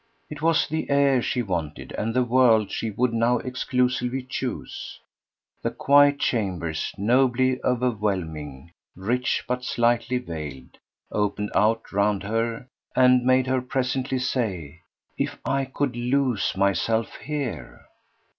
It 0.31 0.41
was 0.41 0.67
the 0.67 0.89
air 0.89 1.21
she 1.21 1.43
wanted 1.43 1.91
and 1.91 2.11
the 2.11 2.23
world 2.23 2.71
she 2.71 2.89
would 2.89 3.13
now 3.13 3.37
exclusively 3.37 4.23
choose; 4.23 4.99
the 5.61 5.69
quiet 5.69 6.17
chambers, 6.19 6.91
nobly 6.97 7.61
overwhelming, 7.63 8.71
rich 8.95 9.43
but 9.47 9.63
slightly 9.63 10.17
veiled, 10.17 10.79
opened 11.11 11.51
out 11.53 11.91
round 11.91 12.23
her 12.23 12.65
and 12.95 13.23
made 13.23 13.45
her 13.45 13.61
presently 13.61 14.17
say 14.17 14.81
"If 15.19 15.37
I 15.45 15.65
could 15.65 15.95
lose 15.95 16.51
myself 16.57 17.17
HERE!" 17.17 17.85